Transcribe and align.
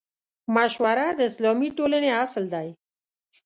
مشوره 0.55 1.07
د 1.13 1.19
اسلامي 1.29 1.69
ټولنې 1.77 2.11
اصل 2.23 2.45
دی. 2.53 2.69